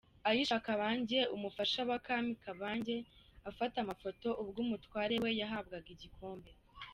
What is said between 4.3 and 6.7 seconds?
ubwo umutware we yahabwaga igikombe.